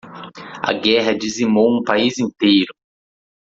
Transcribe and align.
A 0.63 0.73
guerra 0.73 1.15
dizimou 1.15 1.77
um 1.77 1.83
país 1.83 2.17
inteiro 2.17 2.73